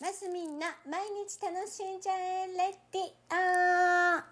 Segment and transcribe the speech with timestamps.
[0.00, 0.98] マスミンな毎
[1.28, 4.22] 日楽しんじゃえレディオ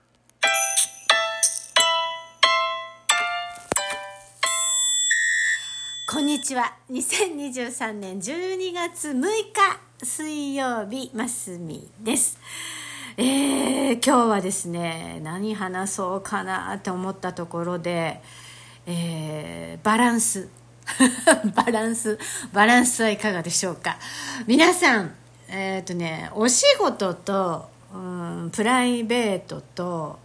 [6.10, 6.74] こんにちは。
[6.90, 12.38] 2023年12月6日水曜日マスミです。
[13.18, 18.22] えー、今日はですね何話そうかなって思ったところで、
[18.86, 20.48] えー、バランス。
[21.54, 22.18] バランス。
[22.54, 23.98] バランスはいかがでしょうか。
[24.46, 25.14] 皆さん
[25.48, 30.18] えっ、ー、とねお仕事と、うん、プライベートと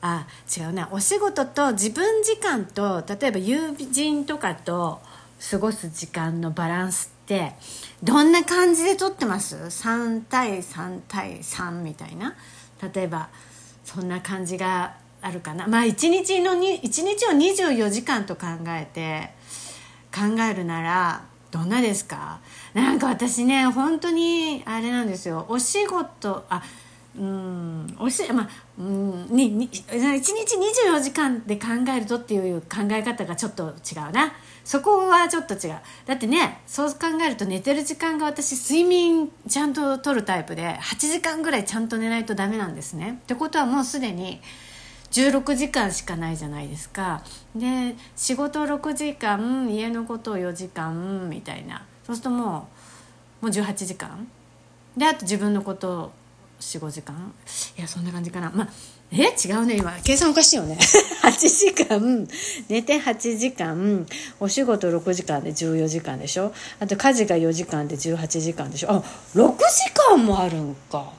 [0.00, 5.00] あ違うなお仕事と自分時間と例えば友人とかと
[5.50, 7.52] 過ごす時間のバランスって
[8.02, 12.34] どんな感じでとってます ?3 対3対3みたいな？
[12.94, 13.28] 例えば
[13.84, 15.66] そんな感じがあるかな？
[15.66, 19.30] まあ1日の1日を24時間と考えて
[20.14, 22.40] 考えるならどんなですか？
[22.74, 25.46] なんか私ね本当にあれなんですよ。
[25.48, 26.60] お仕事あ
[27.16, 30.32] うんおしまあうんにに1日
[30.90, 34.32] 24時間で考えるとっていう考え方がちょっと違うな。
[34.64, 35.74] そこはちょっと違う。
[36.06, 43.20] だってねそう考えると寝てる時間が私睡眠ちゃんととるタイプで8時間ぐらいちゃんと寝ないとダメなんですね。
[43.22, 44.40] ってことはもうすでに
[45.14, 47.22] 16時間しかないじゃないですか。
[47.54, 51.86] で仕事6時間家のことを4時間みたいな。
[52.04, 52.68] そうするとも
[53.40, 54.26] うもう18時間。
[54.96, 56.12] であと自分のことを
[56.60, 57.32] 45時間。
[57.78, 58.50] いやそんな感じかな。
[58.52, 58.68] まあ
[59.12, 59.18] え？
[59.22, 59.76] 違うね。
[59.76, 60.76] 今計算おかしいよね。
[61.22, 62.26] 8時間。
[62.68, 64.04] 寝て8時間。
[64.40, 66.52] お仕事6時間で14時間でしょ。
[66.80, 68.90] あと家事が4時間で18時間でしょ。
[68.90, 69.02] あ
[69.36, 71.12] 6時間もあるんか。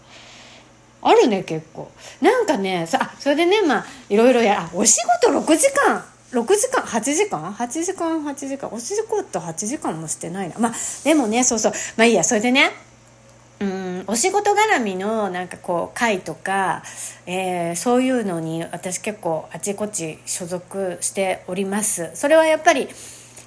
[1.08, 1.92] あるね結構。
[2.20, 6.04] なんかねさそれでねまあいろいろやお仕事6時間。
[6.32, 8.70] 6時間8時間？8時間8時間。
[8.74, 10.56] お仕事8時間もしてないな。
[10.58, 11.74] まあでもねそうそう。
[11.96, 12.72] まあいいやそれでね。
[13.60, 16.84] うんお仕事絡みのなんかこう会とか、
[17.26, 22.12] えー、そういうのに私結構あちこち所属しております。
[22.16, 22.90] それはやっぱり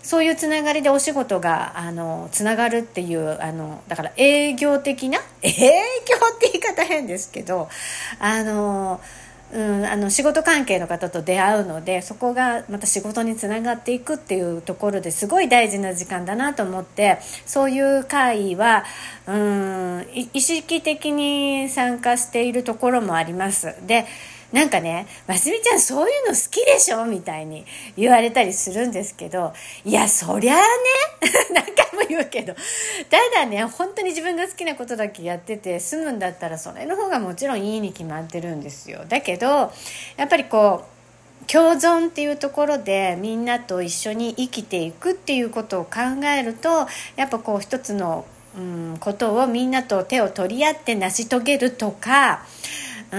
[0.03, 5.57] そういうつながりでお仕事があのつながるっていうあのだから営業的な営業
[6.35, 7.69] って言い方変ですけど
[8.19, 9.01] あの
[9.53, 18.85] うん、あの仕事関係の方と出会うのでそこがまた仕事につながっていくっていうところですごい大事な時間だなと思ってそういう会は
[19.27, 23.75] うん意識的に参加しているところもあります。
[23.87, 24.07] で
[24.53, 27.67] なんかね「ますみちゃんそういうの好きでしょ?」みたいに
[27.97, 29.53] 言われたりするんですけど
[29.85, 30.65] いやそりゃあね
[31.53, 39.73] 何回も言うけどただね本当に自分が好きなことだけやってて済むんだったらそれの方がもちろんいいに決まってるんですよだけど
[40.17, 40.99] やっぱりこう
[41.47, 48.27] 共存っていうところでみんなと一緒に生きていくっていうことを考えるとやっぱこう一つの、
[48.57, 52.45] うん、ことをみんなと手を取り合って成し遂げるとか
[53.11, 53.17] う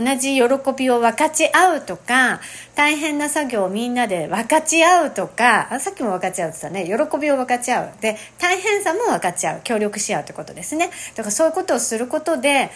[0.00, 0.42] ん、同じ喜
[0.76, 2.40] びを分かち合うとか
[2.74, 7.08] 大変な作業をみんなで分かち合うとかあさっきも分かち合うって言ったね。
[7.10, 7.90] 喜びを分かち合う。
[8.00, 9.60] で大変さも分かち合う。
[9.64, 10.90] 協力し合うってことですね。
[11.14, 12.70] だからそういうことをすることで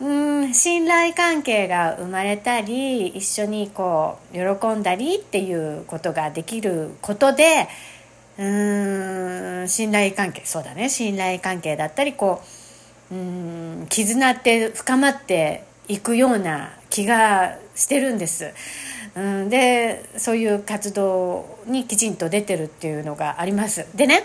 [0.00, 7.68] うん信頼関係が生まれたり一緒にこう喜んだりっていうことができることで
[8.38, 10.42] うん信頼関係。
[10.44, 10.88] そうだね。
[10.88, 12.42] 信頼関係だったりこ
[13.10, 18.52] ううん絆って深まっていくような気がしてるんです。
[19.14, 23.86] うん、でそういう活動にきちんと出てるっていうのがあります。
[23.94, 24.24] でね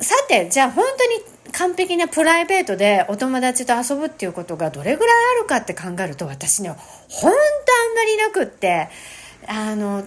[0.00, 6.78] さてじゃあ本当に完璧なプライベートでお友達と遊ぶっていうことがどれぐらいあるかって考えると私ね本
[7.22, 8.88] 当あんまりなくって
[9.46, 10.04] あの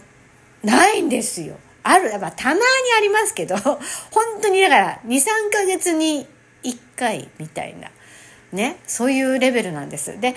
[0.64, 1.56] ないんですよ。
[1.84, 2.62] ある、まあ、たまに
[2.98, 3.78] ありますけど本
[4.42, 6.28] 当にだから23ヶ月に
[6.64, 7.90] 1回みたいな
[8.52, 10.36] ねそういうレベルなんですで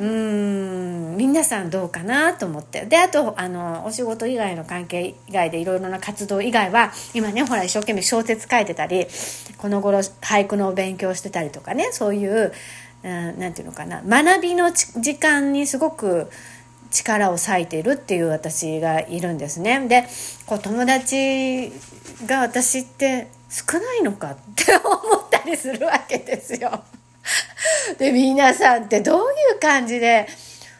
[0.00, 9.06] うん皆さんどうかなと思ってであとあのお仕事以外の関係以外でいろいろな活動以外は今ねほら一生懸命小説書いてたり
[9.56, 12.52] この頃俳句の勉強してたりとかねそういう
[13.02, 16.30] 何、て言うのかな学びの時間にすごく
[16.90, 19.86] 力を割いているっていう私がいるんですね。
[19.88, 20.04] で
[20.46, 21.70] こう友達
[22.24, 26.82] が私って少ないのかって思ったりするわけですよ。
[27.98, 29.22] で皆さんってどうい
[29.56, 30.26] う感じで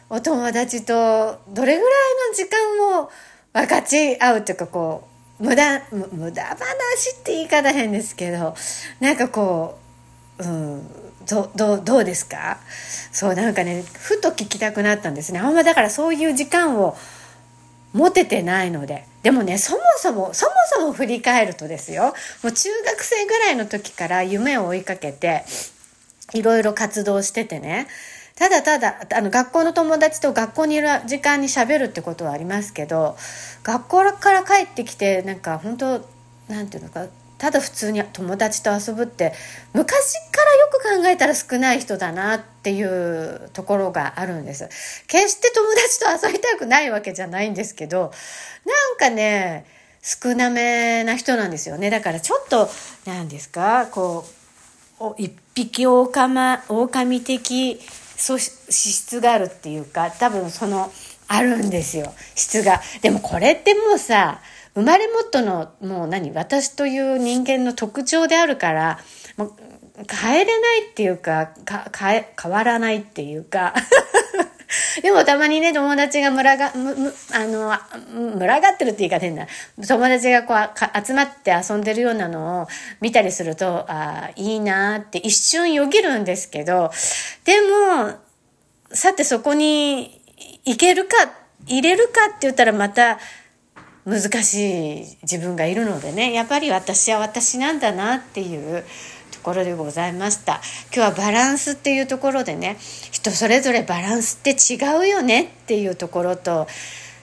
[0.09, 3.09] お友達とどれぐらいの時間を
[3.53, 5.07] 分かち合うっていうかこ
[5.39, 8.55] う無駄無駄話って言い方変ですけど
[8.99, 9.79] なんかこ
[10.39, 10.87] う、うん、
[11.27, 12.59] どどどうですか？
[13.11, 15.39] そうなんかねふと聞きたくなったんですね。
[15.39, 16.97] あんまだからそういう時間を
[17.93, 19.05] モテてないので。
[19.21, 22.13] でもねそもそもそもそも振り返るとですよ。
[22.41, 25.43] もう中学生ぐらいの時から夢を追いかけて
[26.33, 27.87] いろいろ活動しててね
[28.35, 33.17] ただただあの学校の友達と学校にいる時間にしゃべるってことはありますけど
[33.63, 36.05] 学校から帰ってきてなんか本当
[36.47, 37.07] なんていうのか
[37.39, 39.33] ただ普通に友達と遊ぶって
[39.73, 44.67] 昔からよく考えたら少ない人だなっていうところがあるんです。
[45.07, 48.11] 決して友達と遊びたくないわけじゃないんですけど、
[48.65, 49.65] なんかね、
[50.01, 51.89] 少なめな人なんですよね。
[51.89, 52.69] だからちょっと、
[53.05, 54.48] 何ですか、こう、
[55.17, 57.79] 一匹狼、狼的
[58.17, 60.91] 素質があるっていうか、多分その、
[61.27, 62.13] あるんですよ。
[62.35, 62.81] 質が。
[63.01, 64.41] でもこれってもうさ、
[64.73, 68.99] 生まれもっとの、もう何、私という人間の特徴であるから、
[69.37, 69.53] もう
[70.09, 73.73] 変えれないっていうか、か変え、変わらないっていうか、
[75.01, 77.75] でもたまにね、友達が群が、む、む、あの、
[78.37, 79.47] 群がってるって言い方変な。
[79.87, 82.67] 友達がこう、集まって遊んでるようなのを
[83.01, 86.91] 見たりすると、ああ、いいなって一瞬よぎるんですけど、
[87.45, 88.13] でも、
[88.91, 90.21] さてそこに
[90.65, 91.15] 行けるか、
[91.65, 93.19] 入れるかって言ったらまた、
[94.05, 98.83] 難しい自分がいるのでねやっぱり私は私なんだなっていう
[99.49, 100.61] ころでございました。
[100.93, 102.77] 今日はバランスっていうところでね
[103.11, 106.67] 人それぞれバランスって違うよねっていうところと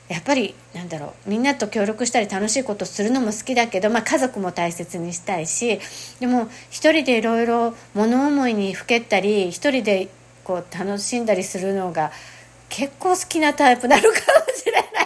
[0.09, 5.79] やっぱりなんだろうみんなと協力したり楽しいことするのも好きだけど、まあ、家族も大切にしたいし
[6.19, 10.09] でも一人でいろいろ物思いにふけったり一人で
[10.43, 12.11] こう楽しんだりするのが
[12.69, 14.13] 結構好きなタイプなのかも
[14.53, 15.06] しれない。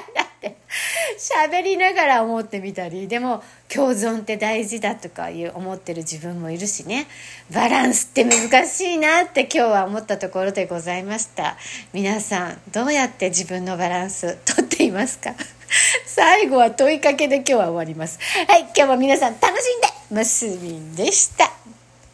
[1.21, 7.07] 喋りながら思ってみたりでも共存って大事だとかいう思ってる自分もいるしね。
[7.53, 11.57] バランスって難しいなって今日は思ったところでございました。
[11.93, 15.35] 皆さんどうやって自分のバランスとっていますか？
[16.07, 18.19] 最後は問いかけで今日は終わります。
[18.49, 19.89] はい今日も皆さん楽しんで。
[20.11, 21.60] ますみんでした。